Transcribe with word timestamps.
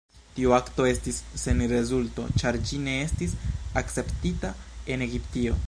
Tiu 0.37 0.53
akto 0.55 0.85
estis 0.91 1.19
sen 1.41 1.61
rezulto, 1.73 2.25
ĉar 2.43 2.59
ĝi 2.71 2.81
ne 2.87 2.97
estis 3.03 3.37
akceptita 3.83 4.55
en 4.97 5.09
Egiptio. 5.11 5.59